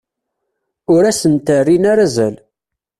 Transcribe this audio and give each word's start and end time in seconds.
Ur 0.93 1.03
asent-rrin 1.11 1.83
ara 1.91 2.03
azal. 2.07 2.35